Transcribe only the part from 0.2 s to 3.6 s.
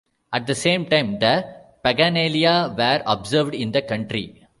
At the same time the Paganalia were observed